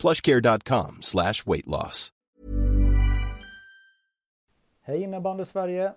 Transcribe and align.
plushcare.com 0.00 0.96
slash 1.00 1.46
weight 1.46 1.66
loss. 1.66 2.12
Hej 4.82 5.02
innebandy 5.02 5.44
Sverige! 5.44 5.92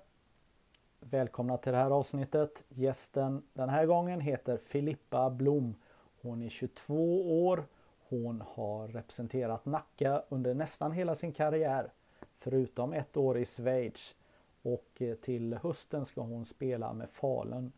Välkomna 1.00 1.58
till 1.58 1.72
det 1.72 1.78
här 1.78 1.92
avsnittet. 1.92 2.64
Gästen 2.70 3.44
den 3.54 3.70
här 3.70 3.86
gången 3.86 4.22
heter 4.22 4.58
Filippa 4.58 5.30
Blom. 5.30 5.76
Hon 6.22 6.42
är 6.42 6.50
22 6.50 7.46
år. 7.48 7.66
Hon 8.10 8.44
har 8.48 8.88
representerat 8.88 9.66
Nacka 9.66 10.24
under 10.30 10.54
nästan 10.54 10.92
hela 10.92 11.16
sin 11.16 11.32
karriär. 11.34 11.92
Förutom 12.40 12.94
ett 12.94 13.18
år 13.18 13.38
i 13.38 13.46
Schweiz. 13.46 14.16
Och 14.62 15.02
eh, 15.02 15.16
till 15.16 15.54
hösten 15.64 16.06
ska 16.06 16.22
hon 16.22 16.46
spela 16.46 16.94
med 16.94 17.10
Falun. 17.10 17.72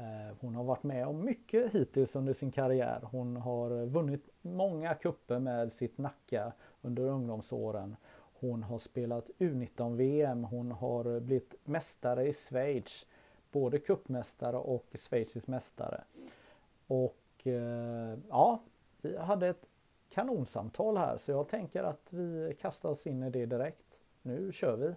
Eh, 0.00 0.36
hon 0.40 0.54
har 0.54 0.64
varit 0.64 0.82
med 0.82 1.06
om 1.06 1.24
mycket 1.24 1.72
hittills 1.72 2.16
under 2.16 2.32
sin 2.32 2.50
karriär. 2.50 3.00
Hon 3.02 3.36
har 3.36 3.86
vunnit 3.86 4.28
många 4.42 4.94
kupper 4.94 5.38
med 5.38 5.72
sitt 5.72 5.98
Nacka 5.98 6.52
under 6.82 7.02
ungdomsåren. 7.02 7.96
Hon 8.40 8.62
har 8.62 8.78
spelat 8.78 9.30
U19-VM, 9.38 10.44
hon 10.44 10.72
har 10.72 11.20
blivit 11.20 11.54
mästare 11.64 12.28
i 12.28 12.32
Schweiz. 12.32 13.06
Både 13.52 13.78
kuppmästare 13.78 14.56
och 14.56 14.86
schweizisk 14.94 15.46
mästare. 15.46 16.04
Och 16.86 17.46
eh, 17.46 18.18
ja, 18.28 18.62
vi 19.02 19.16
hade 19.16 19.48
ett 19.48 19.66
kanonsamtal 20.08 20.96
här 20.96 21.16
så 21.16 21.30
jag 21.30 21.48
tänker 21.48 21.82
att 21.82 22.12
vi 22.12 22.56
kastar 22.60 22.88
oss 22.88 23.06
in 23.06 23.22
i 23.22 23.30
det 23.30 23.46
direkt. 23.46 24.00
Nu 24.22 24.52
kör 24.52 24.76
vi! 24.76 24.94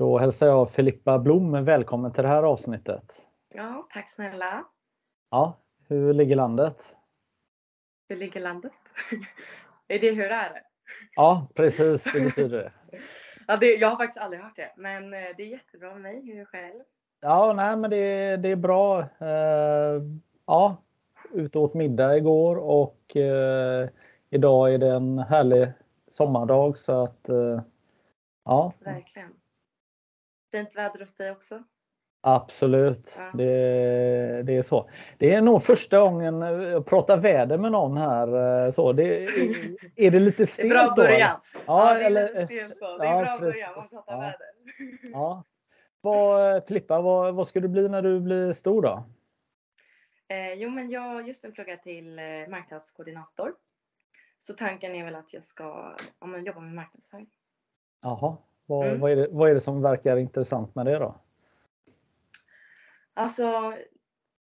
Då 0.00 0.18
hälsar 0.18 0.46
jag 0.46 0.70
Filippa 0.70 1.18
Blom 1.18 1.64
välkommen 1.64 2.12
till 2.12 2.22
det 2.22 2.28
här 2.28 2.42
avsnittet. 2.42 3.28
Ja, 3.54 3.86
tack 3.90 4.08
snälla. 4.08 4.64
Ja, 5.30 5.58
hur 5.88 6.12
ligger 6.12 6.36
landet? 6.36 6.96
Hur 8.08 8.16
ligger 8.16 8.40
landet? 8.40 8.72
är 9.88 9.98
det 9.98 10.12
hur 10.12 10.24
är 10.24 10.50
det? 10.50 10.62
Ja, 11.14 11.46
precis. 11.54 12.04
Det 12.12 12.20
betyder 12.20 12.58
det. 12.58 12.72
ja, 13.48 13.56
det. 13.56 13.74
Jag 13.74 13.88
har 13.88 13.96
faktiskt 13.96 14.18
aldrig 14.18 14.42
hört 14.42 14.56
det, 14.56 14.72
men 14.76 15.14
eh, 15.14 15.28
det 15.36 15.42
är 15.42 15.46
jättebra 15.46 15.92
med 15.92 16.02
mig. 16.02 16.26
Hur 16.26 16.34
är 16.34 16.38
det 16.38 16.46
själv? 16.46 16.82
Ja, 17.20 17.52
nej, 17.52 17.76
men 17.76 17.90
det, 17.90 18.36
det 18.36 18.48
är 18.48 18.56
bra. 18.56 19.00
Uh, 19.00 20.02
ja, 20.46 20.76
ute 21.32 21.58
åt 21.58 21.74
middag 21.74 22.16
igår 22.16 22.56
och 22.56 23.16
uh, 23.16 23.88
idag 24.30 24.74
är 24.74 24.78
det 24.78 24.90
en 24.90 25.18
härlig 25.18 25.68
sommardag 26.08 26.78
så 26.78 27.02
att 27.02 27.28
uh, 27.28 27.60
ja. 28.44 28.72
Verkligen. 28.78 29.32
Fint 30.50 30.76
väder 30.76 31.00
hos 31.00 31.14
dig 31.14 31.30
också? 31.30 31.62
Absolut, 32.22 33.16
ja. 33.18 33.30
det, 33.34 34.42
det 34.42 34.56
är 34.56 34.62
så. 34.62 34.90
Det 35.18 35.34
är 35.34 35.42
nog 35.42 35.62
första 35.62 35.98
gången 35.98 36.40
jag 36.40 36.86
pratar 36.86 37.16
väder 37.16 37.58
med 37.58 37.72
någon 37.72 37.96
här. 37.96 38.70
Så 38.70 38.92
det, 38.92 39.24
är 39.96 40.10
det 40.10 40.18
lite 40.18 40.46
stelt 40.46 40.70
då? 40.70 40.74
Bra 40.74 40.94
början. 40.96 41.40
Ja, 41.54 41.62
ja, 41.66 41.94
det 41.94 42.04
är 42.04 42.06
eller, 42.06 42.28
då. 42.80 42.98
Det 42.98 43.06
är 43.06 43.14
ja, 43.14 43.22
bra 43.22 43.38
precis. 43.38 43.62
början, 43.62 43.74
man 43.76 43.84
pratar 43.90 44.12
ja. 44.12 44.20
väder. 44.20 44.48
Ja. 45.12 45.44
Vad, 46.00 46.66
Filippa, 46.66 47.00
vad, 47.00 47.34
vad 47.34 47.48
ska 47.48 47.60
du 47.60 47.68
bli 47.68 47.88
när 47.88 48.02
du 48.02 48.20
blir 48.20 48.52
stor 48.52 48.82
då? 48.82 49.04
Eh, 50.28 50.52
jo, 50.52 50.70
men 50.70 50.90
jag 50.90 51.28
just 51.28 51.44
nu 51.44 51.52
pluggar 51.52 51.76
till 51.76 52.18
eh, 52.18 52.24
marknadskoordinator. 52.48 53.54
Så 54.38 54.54
tanken 54.54 54.94
är 54.94 55.04
väl 55.04 55.14
att 55.14 55.32
jag 55.32 55.44
ska 55.44 55.96
ja, 56.20 56.38
jobba 56.38 56.60
med 56.60 56.74
marknadsföring. 56.74 57.30
Jaha, 58.02 58.36
vad, 58.70 58.86
mm. 58.86 59.00
vad, 59.00 59.10
är 59.10 59.16
det, 59.16 59.28
vad 59.30 59.50
är 59.50 59.54
det 59.54 59.60
som 59.60 59.82
verkar 59.82 60.16
intressant 60.16 60.74
med 60.74 60.86
det 60.86 60.98
då? 60.98 61.14
Alltså, 63.14 63.74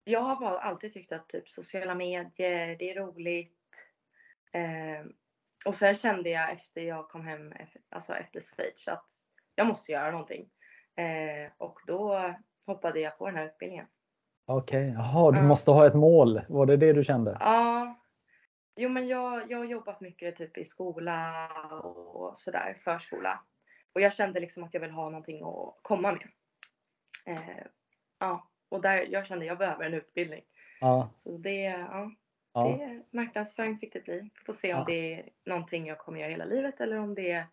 jag 0.04 0.20
har 0.20 0.36
bara 0.40 0.60
alltid 0.60 0.94
tyckt 0.94 1.12
att 1.12 1.30
typ 1.30 1.50
sociala 1.50 1.96
medier, 1.96 2.76
det 2.80 2.92
är 2.92 2.96
roligt. 2.96 3.88
Eh, 4.52 5.06
och 5.66 5.76
sen 5.76 5.96
kände 5.96 6.30
jag 6.30 6.52
efter 6.52 6.82
jag 6.82 7.10
kom 7.10 7.28
hem, 7.28 7.54
alltså 7.90 8.14
efter 8.14 8.40
Schweiz, 8.40 8.88
att 8.88 9.10
jag 9.56 9.68
måste 9.68 9.92
göra 9.92 10.12
någonting. 10.12 10.50
Eh, 10.96 11.52
och 11.58 11.80
då 11.88 12.34
hoppade 12.66 13.00
jag 13.00 13.18
på 13.18 13.26
den 13.26 13.36
här 13.36 13.46
utbildningen. 13.46 13.86
Okej, 14.46 14.90
okay. 14.90 15.04
jaha, 15.04 15.32
du 15.32 15.38
ja. 15.38 15.44
måste 15.44 15.72
ha 15.72 15.88
ett 15.88 15.96
mål. 15.96 16.42
Var 16.50 16.66
det 16.66 16.78
det 16.78 16.94
du 16.94 17.04
kände? 17.04 17.38
Ja. 17.40 17.96
Jo, 18.76 18.90
men 18.90 19.08
jag, 19.08 19.52
jag 19.52 19.58
har 19.58 19.66
jobbat 19.66 20.02
mycket 20.02 20.36
typ 20.36 20.58
i 20.58 20.66
skola 20.66 21.48
och 21.84 22.38
sådär, 22.38 22.74
förskola. 22.74 23.40
Och 23.94 24.02
jag 24.02 24.14
kände 24.14 24.40
liksom 24.40 24.64
att 24.64 24.74
jag 24.74 24.82
vill 24.82 24.92
ha 24.92 25.04
någonting 25.04 25.44
att 25.44 25.76
komma 25.82 26.12
med. 26.12 26.28
Eh, 27.26 27.66
ja, 28.20 28.48
och 28.70 28.82
där 28.82 29.08
jag 29.10 29.26
kände 29.26 29.46
att 29.46 29.48
jag 29.48 29.58
behöver 29.58 29.86
en 29.86 29.94
utbildning. 29.94 30.42
Ja. 30.82 31.10
Så 31.16 31.38
det, 31.38 31.64
ja, 31.64 32.12
ja. 32.54 32.68
det 32.68 33.04
marknadsföring 33.12 33.78
fick 33.78 33.94
det 33.94 34.04
bli. 34.04 34.30
Får 34.46 34.54
se 34.54 34.74
om 34.74 34.80
ja. 34.80 34.86
det 34.86 35.14
är 35.14 35.30
någonting 35.46 35.88
jag 35.88 36.00
kommer 36.00 36.20
göra 36.20 36.30
hela 36.30 36.46
livet 36.46 36.82
eller 36.82 37.00
om 37.00 37.16
det 37.16 37.32
är 37.32 37.46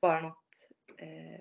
bara 0.00 0.20
något 0.20 0.68
eh, 0.98 1.40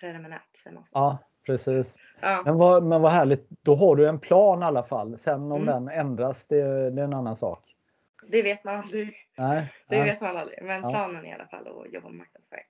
preliminärt. 0.00 0.64
Ja, 0.92 1.18
precis. 1.46 1.96
Ja. 2.20 2.42
Men, 2.44 2.56
vad, 2.56 2.82
men 2.82 3.02
vad 3.02 3.12
härligt, 3.12 3.46
då 3.48 3.74
har 3.74 3.96
du 3.96 4.08
en 4.08 4.20
plan 4.20 4.62
i 4.62 4.64
alla 4.64 4.82
fall. 4.82 5.18
Sen 5.18 5.42
om 5.52 5.62
mm. 5.62 5.66
den 5.66 5.88
ändras, 5.88 6.46
det, 6.46 6.90
det, 6.90 7.00
är 7.00 7.04
en 7.04 7.14
annan 7.14 7.36
sak. 7.36 7.76
Det 8.30 8.42
vet 8.42 8.64
man 8.64 8.76
aldrig. 8.76 9.14
Nej, 9.38 9.72
det 9.88 9.96
ja. 9.96 10.04
vet 10.04 10.20
man 10.20 10.36
aldrig. 10.36 10.62
Men 10.62 10.82
planen 10.82 11.24
är 11.24 11.30
i 11.30 11.32
alla 11.32 11.46
fall 11.46 11.68
att 11.68 11.92
jobba 11.92 12.08
med 12.08 12.18
marknadsföring. 12.18 12.64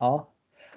Ja, 0.00 0.32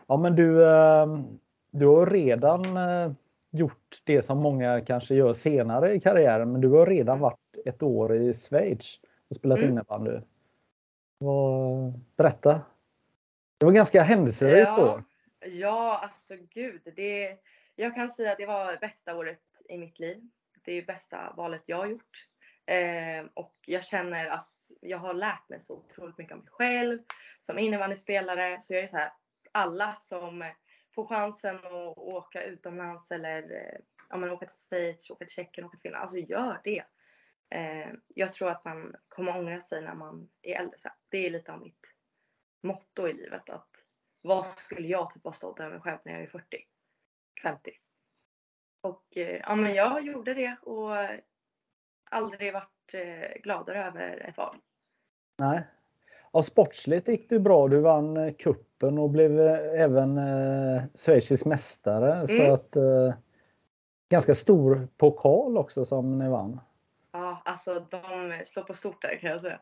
ja 0.07 0.17
men 0.17 0.35
du, 0.35 0.69
ehm, 0.69 1.39
du 1.71 1.87
har 1.87 2.05
redan 2.05 2.77
eh, 2.77 3.11
gjort 3.51 4.01
det 4.03 4.21
som 4.21 4.37
många 4.37 4.81
kanske 4.81 5.15
gör 5.15 5.33
senare 5.33 5.93
i 5.93 5.99
karriären, 5.99 6.51
men 6.51 6.61
du 6.61 6.69
har 6.69 6.85
redan 6.85 7.19
varit 7.19 7.39
ett 7.65 7.83
år 7.83 8.15
i 8.15 8.33
Schweiz 8.33 8.99
och 9.29 9.35
spelat 9.35 9.57
mm. 9.57 9.69
innebandy. 9.69 10.19
Berätta. 12.15 12.61
Det 13.57 13.65
var 13.65 13.73
ganska 13.73 14.01
händelserikt 14.01 14.67
ja, 14.67 14.77
då. 14.77 15.03
Ja, 15.47 15.99
alltså 16.03 16.33
gud. 16.49 16.81
Det, 16.95 17.37
jag 17.75 17.95
kan 17.95 18.09
säga 18.09 18.31
att 18.31 18.37
det 18.37 18.45
var 18.45 18.77
bästa 18.81 19.15
året 19.15 19.39
i 19.69 19.77
mitt 19.77 19.99
liv. 19.99 20.29
Det 20.65 20.71
är 20.71 20.85
bästa 20.85 21.33
valet 21.37 21.61
jag 21.65 21.77
har 21.77 21.87
gjort. 21.87 22.27
Eh, 22.65 23.25
och 23.33 23.55
jag 23.65 23.83
känner 23.83 24.25
att 24.25 24.31
alltså, 24.31 24.73
jag 24.81 24.97
har 24.97 25.13
lärt 25.13 25.49
mig 25.49 25.59
så 25.59 25.73
otroligt 25.73 26.17
mycket 26.17 26.33
om 26.33 26.39
mig 26.39 26.51
själv 26.51 26.99
som 27.41 27.59
innebandyspelare. 27.59 28.61
Så 28.61 28.73
jag 28.73 28.83
är 28.83 28.87
så 28.87 28.97
här, 28.97 29.11
alla 29.51 29.95
som 29.99 30.43
får 30.95 31.07
chansen 31.07 31.55
att 31.55 31.97
åka 31.97 32.43
utomlands 32.43 33.11
eller 33.11 33.51
eh, 33.51 33.79
ja, 34.09 34.17
men 34.17 34.29
åka 34.29 34.45
till 34.45 34.55
Schweiz, 34.69 35.09
åka 35.09 35.25
till 35.25 35.33
Tjeckien, 35.33 35.65
åka 35.65 35.77
till 35.77 35.81
Finland. 35.81 36.01
Alltså 36.01 36.17
gör 36.17 36.61
det. 36.63 36.83
Eh, 37.49 37.93
jag 38.15 38.33
tror 38.33 38.49
att 38.49 38.65
man 38.65 38.95
kommer 39.07 39.39
ångra 39.39 39.61
sig 39.61 39.81
när 39.81 39.95
man 39.95 40.29
är 40.41 40.55
äldre. 40.55 40.77
Så 40.77 40.87
här. 40.87 40.97
Det 41.09 41.25
är 41.25 41.29
lite 41.29 41.53
av 41.53 41.61
mitt 41.61 41.93
motto 42.61 43.07
i 43.07 43.13
livet. 43.13 43.49
att 43.49 43.85
Vad 44.23 44.45
skulle 44.45 44.87
jag 44.87 45.09
typ 45.09 45.23
vara 45.23 45.33
stolt 45.33 45.59
över 45.59 45.71
mig 45.71 45.81
själv 45.81 45.97
när 46.05 46.13
jag 46.13 46.21
är 46.21 46.27
40, 46.27 46.67
50? 47.43 47.71
Och 48.81 49.17
eh, 49.17 49.37
ja, 49.37 49.55
men 49.55 49.73
jag 49.73 50.05
gjorde 50.05 50.33
det 50.33 50.57
och 50.61 50.97
aldrig 52.13 52.53
varit 52.53 52.93
eh, 52.93 53.41
gladare 53.43 53.83
över 53.83 54.25
ett 54.29 54.37
val. 54.37 54.55
Nej. 55.37 55.63
Ja, 56.31 56.41
sportsligt 56.41 57.07
gick 57.07 57.29
det 57.29 57.39
bra. 57.39 57.67
Du 57.67 57.79
vann 57.79 58.17
eh, 58.17 58.33
kuppen 58.33 58.97
och 58.97 59.09
blev 59.09 59.39
eh, 59.39 59.81
även 59.81 60.17
eh, 60.17 60.83
schweizisk 60.95 61.45
mästare. 61.45 62.13
Mm. 62.13 62.27
Så 62.27 62.53
att 62.53 62.75
eh, 62.75 63.13
ganska 64.09 64.33
stor 64.33 64.87
pokal 64.97 65.57
också 65.57 65.85
som 65.85 66.17
ni 66.17 66.29
vann. 66.29 66.59
Ja, 67.11 67.41
alltså 67.45 67.87
de 67.89 68.41
slår 68.45 68.63
på 68.63 68.73
stort 68.73 69.01
där 69.01 69.17
kan 69.17 69.29
jag 69.29 69.41
säga. 69.41 69.59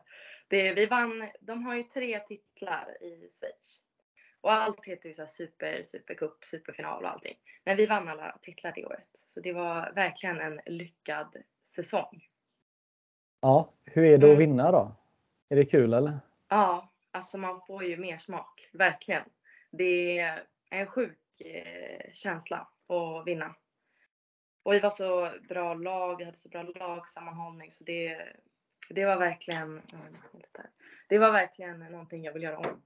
Det, 0.48 0.74
vi 0.74 0.86
vann, 0.86 1.28
de 1.40 1.64
har 1.64 1.74
ju 1.74 1.82
tre 1.82 2.18
titlar 2.18 2.96
i 3.00 3.10
Schweiz. 3.10 3.84
Och 4.40 4.52
allt 4.52 4.86
heter 4.86 5.08
ju 5.08 5.14
så 5.14 5.26
super, 5.26 5.82
supercup, 5.82 6.44
superfinal 6.44 7.04
och 7.04 7.10
allting. 7.10 7.36
Men 7.64 7.76
vi 7.76 7.86
vann 7.86 8.08
alla 8.08 8.36
titlar 8.42 8.72
det 8.74 8.86
året. 8.86 9.08
Så 9.28 9.40
det 9.40 9.52
var 9.52 9.92
verkligen 9.94 10.40
en 10.40 10.60
lyckad 10.66 11.36
säsong. 11.62 12.26
Ja, 13.42 13.72
hur 13.84 14.04
är 14.04 14.18
det 14.18 14.26
att 14.26 14.36
mm. 14.36 14.38
vinna 14.38 14.72
då? 14.72 14.92
Är 15.48 15.56
det 15.56 15.64
kul 15.64 15.94
eller? 15.94 16.20
Ja, 16.48 16.92
alltså 17.10 17.38
man 17.38 17.60
får 17.66 17.84
ju 17.84 17.96
mer 17.96 18.18
smak, 18.18 18.68
verkligen. 18.72 19.22
Det 19.70 20.18
är 20.18 20.44
en 20.70 20.86
sjuk 20.86 21.18
känsla 22.12 22.68
att 22.88 23.26
vinna. 23.26 23.54
Och 24.62 24.72
vi 24.72 24.80
var 24.80 24.90
så 24.90 25.30
bra 25.48 25.74
lag, 25.74 26.16
vi 26.16 26.24
hade 26.24 26.38
så 26.38 26.48
bra 26.48 26.62
lagsammanhållning 26.62 27.70
så 27.70 27.84
det, 27.84 28.18
det 28.88 29.04
var 29.04 29.16
verkligen 29.16 29.82
det 31.08 31.18
var 31.18 31.32
verkligen 31.32 31.78
någonting 31.78 32.24
jag 32.24 32.32
vill 32.32 32.42
göra 32.42 32.58
om. 32.58 32.82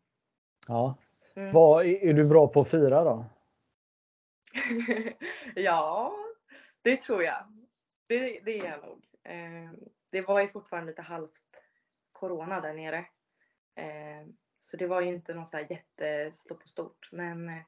Ja. 0.68 0.98
Mm. 1.34 1.52
Vad, 1.52 1.86
är 1.86 2.14
du 2.14 2.24
bra 2.24 2.48
på 2.48 2.60
att 2.60 2.70
fira 2.70 3.04
då? 3.04 3.24
ja, 5.54 6.14
det 6.82 7.00
tror 7.00 7.22
jag. 7.22 7.36
Det, 8.06 8.40
det 8.44 8.58
är 8.58 8.64
jag 8.64 8.82
nog. 8.82 9.04
Eh, 9.22 9.70
det 10.10 10.22
var 10.22 10.40
ju 10.40 10.48
fortfarande 10.48 10.90
lite 10.90 11.02
halvt 11.02 11.62
corona 12.12 12.60
där 12.60 12.74
nere. 12.74 12.98
Eh, 13.74 14.26
så 14.60 14.76
det 14.76 14.86
var 14.86 15.00
ju 15.00 15.08
inte 15.08 15.34
något 15.34 15.48
så 15.48 15.56
här 15.56 15.66
jättestå 15.70 16.54
på 16.54 16.68
stort. 16.68 17.08
Men 17.12 17.48
eh, 17.48 17.62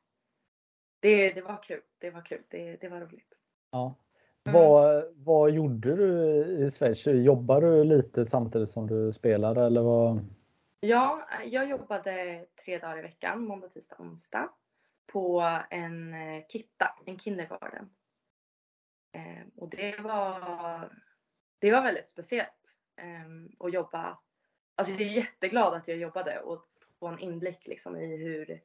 det, 1.00 1.32
det 1.32 1.42
var 1.42 1.62
kul. 1.62 1.80
Det 1.98 2.10
var 2.10 2.22
kul. 2.22 2.42
Det, 2.48 2.76
det 2.76 2.88
var 2.88 3.00
roligt. 3.00 3.38
Ja. 3.70 3.94
Mm. 4.44 4.60
Vad, 4.60 5.04
vad 5.16 5.50
gjorde 5.50 5.96
du 5.96 6.44
i 6.66 6.70
Schweiz? 6.70 7.06
Jobbade 7.06 7.76
du 7.76 7.84
lite 7.84 8.26
samtidigt 8.26 8.70
som 8.70 8.86
du 8.86 9.12
spelade 9.12 9.64
eller 9.64 9.82
vad? 9.82 10.26
Ja, 10.80 11.28
jag 11.44 11.68
jobbade 11.68 12.46
tre 12.64 12.78
dagar 12.78 12.98
i 12.98 13.02
veckan, 13.02 13.44
måndag, 13.44 13.68
tisdag, 13.68 13.96
onsdag 13.98 14.48
på 15.06 15.58
en 15.70 16.14
kitta, 16.48 16.94
en 17.06 17.18
kindergarten. 17.18 17.90
Eh, 19.18 19.46
och 19.56 19.68
det 19.68 20.00
var, 20.00 20.40
det 21.58 21.72
var 21.72 21.82
väldigt 21.82 22.08
speciellt 22.08 22.78
eh, 22.96 23.66
att 23.66 23.72
jobba. 23.72 24.18
Alltså 24.74 24.92
jag 24.92 25.00
är 25.00 25.04
jätteglad 25.04 25.74
att 25.74 25.88
jag 25.88 25.96
jobbade 25.96 26.40
och 26.40 26.68
få 26.98 27.06
en 27.06 27.18
inblick 27.18 27.66
liksom 27.66 27.96
i 27.96 28.16
hur, 28.16 28.60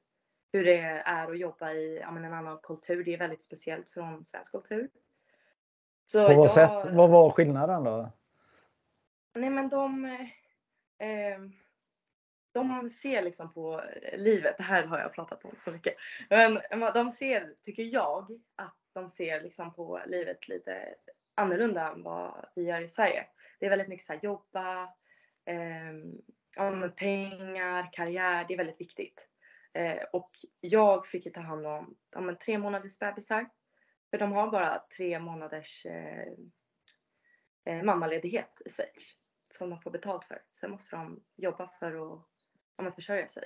hur 0.53 0.63
det 0.63 0.77
är 1.05 1.31
att 1.31 1.39
jobba 1.39 1.71
i 1.71 1.99
ja, 1.99 2.17
en 2.17 2.33
annan 2.33 2.57
kultur. 2.57 3.03
Det 3.03 3.13
är 3.13 3.17
väldigt 3.17 3.43
speciellt 3.43 3.89
från 3.89 4.25
svensk 4.25 4.51
kultur. 4.51 4.89
Så 6.05 6.27
på 6.27 6.33
vad 6.33 6.45
jag, 6.45 6.51
sätt? 6.51 6.91
Vad 6.93 7.09
var 7.09 7.29
skillnaden 7.29 7.83
då? 7.83 8.11
Nej 9.33 9.49
men 9.49 9.69
de 9.69 10.05
eh, 10.97 11.39
de 12.53 12.89
ser 12.89 13.21
liksom 13.21 13.53
på 13.53 13.81
eh, 13.81 14.19
livet, 14.19 14.57
det 14.57 14.63
här 14.63 14.83
har 14.83 14.99
jag 14.99 15.13
pratat 15.13 15.45
om 15.45 15.51
så 15.57 15.71
mycket, 15.71 15.95
men 16.29 16.59
de 16.93 17.11
ser, 17.11 17.53
tycker 17.63 17.83
jag, 17.83 18.41
att 18.55 18.77
de 18.93 19.09
ser 19.09 19.41
liksom 19.41 19.73
på 19.73 20.01
livet 20.05 20.47
lite 20.47 20.95
annorlunda 21.35 21.91
än 21.91 22.03
vad 22.03 22.45
vi 22.55 22.63
gör 22.63 22.81
i 22.81 22.87
Sverige. 22.87 23.25
Det 23.59 23.65
är 23.65 23.69
väldigt 23.69 23.87
mycket 23.87 24.05
så 24.05 24.13
här, 24.13 24.19
jobba, 24.23 24.83
eh, 25.45 26.89
pengar, 26.95 27.89
karriär, 27.93 28.45
det 28.47 28.53
är 28.53 28.57
väldigt 28.57 28.81
viktigt. 28.81 29.29
Eh, 29.73 30.03
och 30.13 30.31
jag 30.59 31.05
fick 31.05 31.25
ju 31.25 31.31
ta 31.31 31.41
hand 31.41 31.67
om 31.67 31.95
ja, 32.11 32.35
tre 32.35 32.57
månaders 32.57 32.99
bebisar. 32.99 33.49
För 34.11 34.17
de 34.17 34.31
har 34.31 34.51
bara 34.51 34.83
tre 34.97 35.19
månaders 35.19 35.85
eh, 35.85 36.27
eh, 37.65 37.83
mammaledighet 37.83 38.61
i 38.65 38.69
Schweiz 38.69 39.15
som 39.49 39.69
de 39.69 39.81
får 39.81 39.91
betalt 39.91 40.25
för. 40.25 40.41
Sen 40.51 40.71
måste 40.71 40.95
de 40.95 41.23
jobba 41.35 41.67
för 41.67 42.13
att 42.13 42.27
ja, 42.77 42.91
försörja 42.91 43.27
sig. 43.27 43.43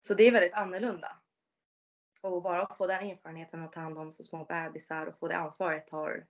Så 0.00 0.14
det 0.14 0.22
är 0.22 0.32
väldigt 0.32 0.54
annorlunda. 0.54 1.16
Och 2.20 2.42
bara 2.42 2.62
att 2.62 2.76
få 2.76 2.86
den 2.86 3.10
erfarenheten 3.10 3.62
att 3.62 3.72
ta 3.72 3.80
hand 3.80 3.98
om 3.98 4.12
så 4.12 4.22
små 4.22 4.44
bebisar 4.44 5.06
och 5.06 5.18
få 5.18 5.28
det 5.28 5.36
ansvaret 5.36 5.90
har, 5.90 6.26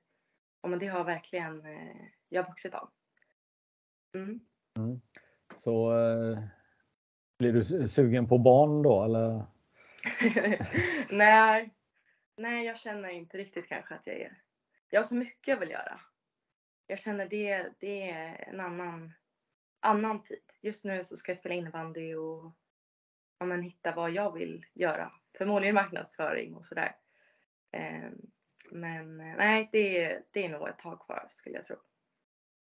ja 0.63 0.69
men 0.69 0.79
det 0.79 0.87
har 0.87 1.05
verkligen 1.05 1.67
eh, 1.67 2.07
jag 2.29 2.47
vuxit 2.47 2.75
av. 2.75 2.91
Mm. 4.15 4.41
Mm. 4.79 5.01
Så 5.57 5.99
eh, 5.99 6.39
blir 7.39 7.53
du 7.53 7.89
sugen 7.89 8.29
på 8.29 8.39
barn 8.39 8.83
då 8.83 9.05
eller? 9.05 9.47
nej, 11.17 11.75
nej 12.37 12.67
jag 12.67 12.79
känner 12.79 13.09
inte 13.09 13.39
riktigt 13.39 13.69
kanske 13.69 13.95
att 13.95 14.07
jag 14.07 14.17
är. 14.17 14.43
Jag 14.91 15.01
har 15.01 15.05
så 15.05 15.15
mycket 15.15 15.49
jag 15.49 15.57
vill 15.57 15.71
göra. 15.71 16.01
Jag 16.87 16.99
känner 16.99 17.29
det, 17.29 17.69
det 17.79 18.11
är 18.11 18.45
en 18.49 18.61
annan 18.61 19.13
annan 19.81 20.23
tid. 20.23 20.43
Just 20.61 20.85
nu 20.85 21.05
så 21.05 21.17
ska 21.17 21.31
jag 21.31 21.39
spela 21.39 21.55
innebandy 21.55 22.15
och 22.15 22.53
ja, 23.39 23.47
men, 23.47 23.63
hitta 23.63 23.93
vad 23.97 24.11
jag 24.11 24.33
vill 24.33 24.67
göra. 24.75 25.13
Förmodligen 25.39 25.75
marknadsföring 25.75 26.55
och 26.55 26.65
sådär. 26.65 26.97
Eh, 27.73 28.11
men 28.71 29.17
nej, 29.17 29.69
det, 29.73 30.19
det 30.31 30.45
är 30.45 30.49
nog 30.49 30.69
ett 30.69 30.79
tag 30.79 31.01
kvar 31.01 31.27
skulle 31.31 31.57
jag 31.57 31.65
tro. 31.65 31.77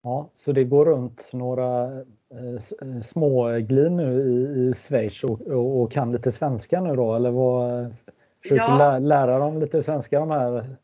Ja, 0.04 0.30
så 0.34 0.52
det 0.52 0.64
går 0.64 0.86
runt 0.86 1.30
några 1.34 2.00
eh, 2.32 3.00
små 3.02 3.52
glid 3.52 3.92
nu 3.92 4.22
i, 4.22 4.70
i 4.70 4.74
Schweiz 4.74 5.24
och, 5.24 5.42
och, 5.42 5.82
och, 5.82 5.92
kan 5.92 6.12
lite 6.12 6.32
svenska 6.32 6.82
nu 6.82 6.96
då 6.96 7.16
eller 7.16 7.32
vad? 7.32 7.96
Försöker 8.42 8.64
ja. 8.64 8.78
lä, 8.78 9.00
lära 9.00 9.40
dem 9.40 9.60
lite 9.60 9.84
svenska 9.84 10.20
de 10.20 10.32
här? 10.32 10.76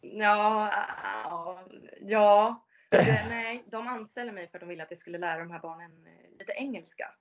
Ja, 0.00 0.70
ja, 2.00 2.62
nej, 3.28 3.64
de 3.66 3.88
anställde 3.88 4.32
mig 4.32 4.48
för 4.48 4.58
att 4.58 4.60
de 4.60 4.68
ville 4.68 4.82
att 4.82 4.90
jag 4.90 4.98
skulle 4.98 5.18
lära 5.18 5.38
de 5.38 5.50
här 5.50 5.60
barnen 5.60 6.06
eh, 6.06 6.38
lite 6.38 6.52
engelska. 6.52 7.14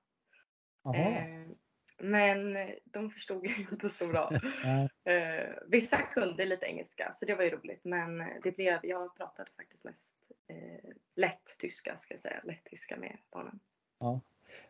Eh, 0.95 1.51
men 1.99 2.57
de 2.83 3.09
förstod 3.09 3.45
inte 3.71 3.89
så 3.89 4.07
bra. 4.07 4.31
eh, 5.03 5.49
vissa 5.67 5.97
kunde 5.97 6.45
lite 6.45 6.65
engelska 6.65 7.11
så 7.13 7.25
det 7.25 7.35
var 7.35 7.43
ju 7.43 7.49
roligt 7.49 7.81
men 7.83 8.23
det 8.43 8.51
blev, 8.51 8.79
jag 8.83 9.15
pratade 9.15 9.51
faktiskt 9.57 9.85
mest 9.85 10.15
eh, 10.47 10.89
lätt 11.15 11.57
tyska 11.59 11.97
ska 11.97 12.13
jag 12.13 12.21
säga, 12.21 12.41
lätt 12.43 12.63
tyska 12.63 12.97
med 12.97 13.17
barnen. 13.31 13.59
Ja. 13.99 14.21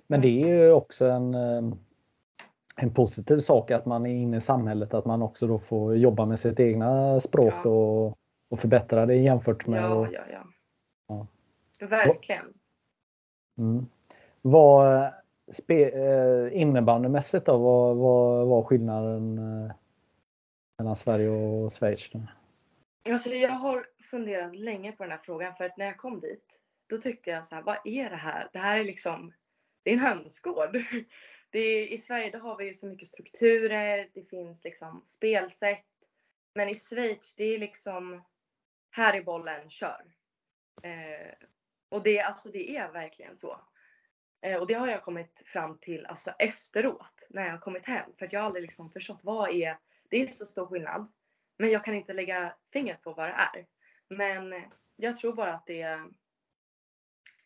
Men 0.08 0.22
det 0.22 0.42
är 0.42 0.48
ju 0.48 0.72
också 0.72 1.06
en, 1.06 1.34
eh, 1.34 1.74
en 2.76 2.94
positiv 2.94 3.38
sak 3.38 3.72
att 3.72 3.86
man 3.86 4.06
är 4.06 4.16
inne 4.16 4.38
i 4.38 4.42
samhället, 4.42 4.94
att 4.94 5.06
man 5.06 5.22
också 5.22 5.48
då 5.48 5.60
får 5.60 5.96
jobba 5.96 6.26
med 6.26 6.40
sitt 6.40 6.60
egna 6.60 7.20
språk 7.20 7.54
ja. 7.64 7.70
och, 7.70 8.18
och 8.50 8.60
förbättra 8.60 9.06
det 9.06 9.16
jämfört 9.16 9.68
med 9.68 9.84
ja, 9.84 10.10
ja, 10.12 10.22
ja. 10.32 10.44
Ja. 11.07 11.27
Verkligen. 11.80 12.54
Mm. 13.57 13.86
Vad 14.42 15.04
eh, 15.68 16.62
innebandymässigt 16.62 17.45
då, 17.45 17.57
vad 17.94 18.48
var 18.48 18.63
skillnaden 18.63 19.38
eh, 19.38 19.71
mellan 20.77 20.95
Sverige 20.95 21.30
och 21.30 21.74
Schweiz? 21.74 22.12
Alltså 23.09 23.30
jag 23.30 23.50
har 23.50 23.86
funderat 24.12 24.56
länge 24.56 24.92
på 24.92 25.04
den 25.04 25.12
här 25.12 25.21
frågan 25.24 25.56
för 25.56 25.65
att 25.65 25.77
när 25.77 25.86
jag 25.86 25.98
kom 25.98 26.19
dit 26.19 26.62
då 26.89 26.98
tyckte 26.98 27.30
jag 27.30 27.45
så 27.45 27.56
här, 27.56 27.62
vad 27.62 27.77
är 27.86 28.10
det 28.10 28.15
här? 28.15 28.50
Det 28.53 28.60
här 28.60 28.80
är 28.80 28.83
liksom, 28.83 29.33
det 29.83 29.89
är 29.89 29.94
en 29.94 30.00
hönsgård. 30.00 30.83
Det 31.50 31.60
är, 31.60 31.88
I 31.88 31.98
Sverige 31.98 32.31
då 32.31 32.39
har 32.39 32.57
vi 32.57 32.65
ju 32.65 32.74
så 32.74 32.88
mycket 32.88 33.07
strukturer, 33.07 34.10
det 34.13 34.24
finns 34.24 34.63
liksom 34.63 35.01
spelsätt. 35.06 35.86
Men 36.56 36.69
i 36.69 36.75
Schweiz 36.75 37.33
det 37.36 37.43
är 37.43 37.60
liksom, 37.60 38.24
här 38.91 39.13
är 39.13 39.24
bollen, 39.24 39.70
kör. 39.70 40.16
Eh, 40.84 41.34
och 41.89 42.03
det, 42.03 42.22
alltså, 42.22 42.50
det 42.50 42.75
är 42.75 42.91
verkligen 42.91 43.36
så. 43.36 43.62
Eh, 44.41 44.60
och 44.60 44.67
det 44.67 44.74
har 44.74 44.88
jag 44.88 45.03
kommit 45.03 45.43
fram 45.46 45.77
till 45.77 46.05
alltså, 46.05 46.31
efteråt 46.31 47.27
när 47.29 47.46
jag 47.46 47.51
har 47.51 47.60
kommit 47.60 47.86
hem. 47.86 48.12
För 48.17 48.25
att 48.25 48.34
jag 48.34 48.39
har 48.39 48.46
aldrig 48.46 48.62
liksom 48.62 48.91
förstått 48.91 49.24
vad 49.24 49.50
är, 49.50 49.77
det 50.10 50.22
är 50.22 50.27
så 50.27 50.46
stor 50.46 50.67
skillnad. 50.67 51.07
Men 51.57 51.69
jag 51.69 51.84
kan 51.84 51.93
inte 51.93 52.13
lägga 52.13 52.53
fingret 52.74 53.01
på 53.01 53.13
vad 53.13 53.27
det 53.27 53.36
är. 53.53 53.65
Men 54.07 54.63
jag 54.96 55.17
tror 55.17 55.34
bara 55.34 55.53
att 55.53 55.65
det 55.65 55.81
är, 55.81 56.10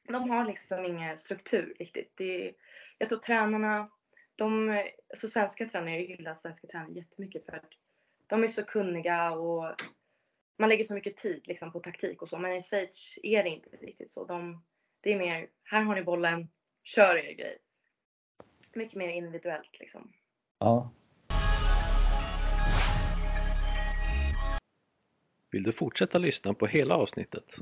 de 0.03 0.29
har 0.29 0.45
liksom 0.45 0.85
ingen 0.85 1.17
struktur 1.17 1.75
riktigt. 1.79 2.11
Det, 2.15 2.53
jag 2.97 3.09
tror 3.09 3.19
tränarna, 3.19 3.89
de, 4.35 4.83
så 5.15 5.29
svenska 5.29 5.69
tränare, 5.69 5.91
jag 5.91 6.01
gillar 6.01 6.33
svenska 6.33 6.67
tränare 6.67 6.91
jättemycket 6.91 7.45
för 7.45 7.53
att 7.53 7.65
de 8.27 8.43
är 8.43 8.47
så 8.47 8.63
kunniga 8.63 9.31
och 9.31 9.75
man 10.62 10.70
lägger 10.70 10.84
så 10.84 10.94
mycket 10.94 11.18
tid 11.18 11.41
liksom, 11.46 11.72
på 11.72 11.80
taktik 11.80 12.22
och 12.22 12.27
så. 12.27 12.38
Men 12.38 12.51
i 12.51 12.62
Schweiz 12.62 13.20
är 13.24 13.44
det 13.44 13.50
inte 13.50 13.70
riktigt 13.70 14.10
så. 14.10 14.25
De, 14.25 14.63
det 15.01 15.13
är 15.13 15.20
mer, 15.20 15.50
här 15.63 15.84
har 15.84 15.96
ni 15.96 16.03
bollen, 16.03 16.48
kör 16.84 17.15
er 17.18 17.34
grej. 17.34 17.58
Mycket 18.74 18.96
mer 18.96 19.10
individuellt 19.10 19.80
liksom. 19.80 20.13
Ja. 20.60 20.91
Vill 25.51 25.63
du 25.63 25.72
fortsätta 25.72 26.18
lyssna 26.18 26.53
på 26.53 26.68
hela 26.68 26.96
avsnittet? 26.96 27.58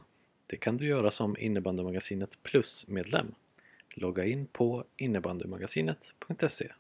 Det 0.48 0.58
kan 0.58 0.78
du 0.78 0.86
göra 0.86 1.12
som 1.12 1.38
innebandymagasinet 1.38 2.44
Plus-medlem. 2.44 3.36
Logga 3.90 4.26
in 4.26 4.48
på 4.48 4.86
innebandymagasinet.se 4.98 6.72